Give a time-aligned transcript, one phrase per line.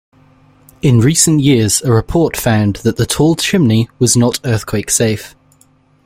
[0.81, 5.35] In recent years a report found that the tall chimney was not earthquake-safe.